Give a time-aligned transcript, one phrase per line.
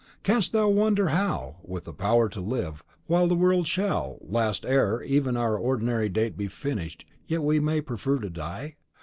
[0.23, 5.03] Canst thou wonder how, with the power to live while the world shall last, ere
[5.03, 8.77] even our ordinary date be finished we yet may prefer to die?